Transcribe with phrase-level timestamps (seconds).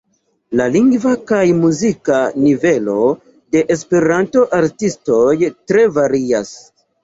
[0.61, 2.97] La lingva kaj muzika nivelo
[3.59, 5.31] de Esperanto-artistoj
[5.69, 6.55] tre varias.